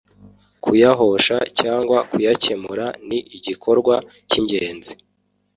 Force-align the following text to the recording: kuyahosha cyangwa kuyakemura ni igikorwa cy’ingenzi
kuyahosha 0.63 1.37
cyangwa 1.59 1.97
kuyakemura 2.09 2.85
ni 3.07 3.19
igikorwa 3.37 3.95
cy’ingenzi 4.29 4.93